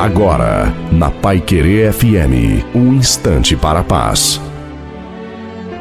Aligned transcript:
Agora, 0.00 0.74
na 0.90 1.10
Pai 1.10 1.42
Querer 1.42 1.92
FM, 1.92 2.64
um 2.74 2.94
instante 2.94 3.54
para 3.54 3.80
a 3.80 3.84
paz. 3.84 4.40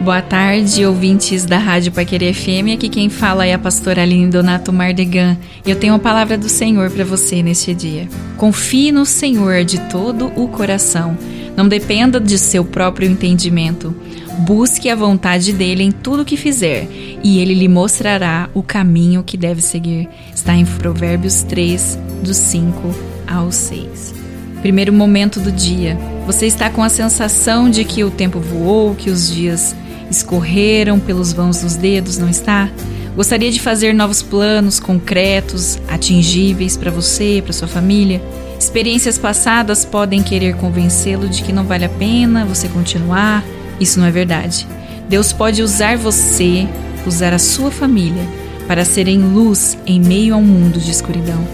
Boa 0.01 0.21
tarde, 0.21 0.85
ouvintes 0.85 1.46
da 1.46 1.57
Rádio 1.57 1.94
Paquerê 1.94 2.33
FM. 2.33 2.74
Aqui 2.74 2.90
quem 2.90 3.08
fala 3.08 3.46
é 3.46 3.53
a 3.53 3.58
pastora 3.58 4.01
Aline 4.01 4.28
Donato 4.28 4.74
Mardegan. 4.74 5.37
Eu 5.65 5.78
tenho 5.78 5.94
a 5.94 5.99
palavra 5.99 6.37
do 6.37 6.49
Senhor 6.49 6.92
para 6.92 7.05
você 7.05 7.42
neste 7.42 7.74
dia. 7.74 8.10
Confie 8.35 8.92
no 8.92 9.05
Senhor 9.05 9.63
de 9.63 9.79
todo 9.90 10.29
o 10.36 10.49
coração. 10.49 11.17
Não 11.56 11.70
dependa 11.70 12.20
de 12.20 12.38
seu 12.38 12.65
próprio 12.65 13.10
entendimento. 13.10 13.96
Busque 14.40 14.90
a 14.90 14.97
vontade 14.97 15.54
dele 15.54 15.83
em 15.83 15.94
tudo 15.94 16.26
que 16.26 16.36
fizer, 16.36 16.90
e 17.23 17.40
ele 17.40 17.54
lhe 17.54 17.70
mostrará 17.70 18.49
o 18.54 18.62
caminho 18.62 19.23
que 19.23 19.38
deve 19.38 19.62
seguir. 19.62 20.09
Está 20.36 20.55
em 20.55 20.66
Provérbios 20.66 21.41
3, 21.44 21.97
dos 22.21 22.35
5 22.35 23.09
ao 23.29 23.51
6. 23.51 24.15
Primeiro 24.61 24.91
momento 24.91 25.39
do 25.39 25.51
dia. 25.51 25.97
Você 26.25 26.45
está 26.45 26.70
com 26.70 26.83
a 26.83 26.89
sensação 26.89 27.70
de 27.70 27.83
que 27.85 28.03
o 28.03 28.11
tempo 28.11 28.39
voou, 28.39 28.95
que 28.95 29.09
os 29.09 29.31
dias 29.31 29.75
escorreram 30.09 30.99
pelos 30.99 31.31
vãos 31.31 31.61
dos 31.61 31.75
dedos, 31.75 32.17
não 32.17 32.29
está? 32.29 32.70
Gostaria 33.15 33.51
de 33.51 33.59
fazer 33.59 33.93
novos 33.93 34.21
planos 34.21 34.79
concretos, 34.79 35.79
atingíveis 35.87 36.75
para 36.75 36.91
você, 36.91 37.41
para 37.43 37.53
sua 37.53 37.67
família. 37.67 38.21
Experiências 38.59 39.17
passadas 39.17 39.85
podem 39.85 40.21
querer 40.21 40.55
convencê-lo 40.55 41.29
de 41.29 41.43
que 41.43 41.53
não 41.53 41.63
vale 41.63 41.85
a 41.85 41.89
pena 41.89 42.45
você 42.45 42.67
continuar. 42.67 43.43
Isso 43.79 43.99
não 43.99 44.07
é 44.07 44.11
verdade. 44.11 44.67
Deus 45.07 45.31
pode 45.31 45.63
usar 45.63 45.98
você, 45.98 46.67
usar 47.05 47.34
a 47.34 47.39
sua 47.39 47.71
família, 47.71 48.23
para 48.67 48.85
serem 48.85 49.20
luz 49.20 49.77
em 49.85 49.99
meio 49.99 50.34
a 50.34 50.37
um 50.37 50.43
mundo 50.43 50.79
de 50.79 50.91
escuridão. 50.91 51.48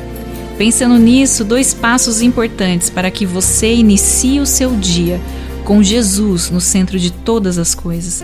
Pensando 0.57 0.97
nisso, 0.97 1.43
dois 1.43 1.73
passos 1.73 2.21
importantes 2.21 2.89
para 2.89 3.11
que 3.11 3.25
você 3.25 3.73
inicie 3.73 4.39
o 4.39 4.45
seu 4.45 4.75
dia 4.75 5.19
com 5.65 5.83
Jesus 5.83 6.49
no 6.49 6.61
centro 6.61 6.97
de 6.97 7.11
todas 7.11 7.57
as 7.57 7.75
coisas. 7.75 8.23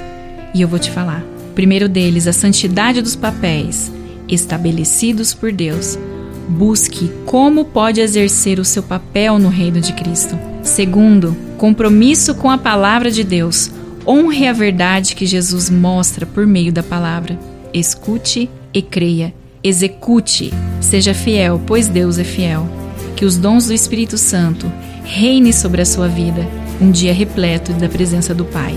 E 0.53 0.61
eu 0.61 0.67
vou 0.67 0.79
te 0.79 0.89
falar. 0.89 1.23
Primeiro 1.53 1.89
deles, 1.89 2.27
a 2.27 2.33
santidade 2.33 3.01
dos 3.01 3.15
papéis 3.15 3.91
estabelecidos 4.29 5.33
por 5.33 5.51
Deus. 5.51 5.99
Busque 6.47 7.11
como 7.25 7.65
pode 7.65 7.99
exercer 7.99 8.59
o 8.59 8.65
seu 8.65 8.83
papel 8.83 9.37
no 9.37 9.49
reino 9.49 9.81
de 9.81 9.91
Cristo. 9.93 10.37
Segundo, 10.63 11.35
compromisso 11.57 12.35
com 12.35 12.49
a 12.49 12.57
palavra 12.57 13.11
de 13.11 13.23
Deus. 13.25 13.69
Honre 14.07 14.47
a 14.47 14.53
verdade 14.53 15.15
que 15.15 15.25
Jesus 15.25 15.69
mostra 15.69 16.25
por 16.25 16.47
meio 16.47 16.71
da 16.71 16.81
palavra. 16.81 17.37
Escute 17.73 18.49
e 18.73 18.81
creia. 18.81 19.40
Execute. 19.63 20.51
Seja 20.79 21.13
fiel, 21.13 21.61
pois 21.65 21.87
Deus 21.87 22.17
é 22.17 22.23
fiel. 22.23 22.67
Que 23.15 23.25
os 23.25 23.37
dons 23.37 23.67
do 23.67 23.73
Espírito 23.73 24.17
Santo 24.17 24.71
reine 25.03 25.53
sobre 25.53 25.81
a 25.81 25.85
sua 25.85 26.07
vida, 26.07 26.47
um 26.79 26.89
dia 26.89 27.13
repleto 27.13 27.73
da 27.73 27.87
presença 27.87 28.33
do 28.33 28.45
Pai. 28.45 28.75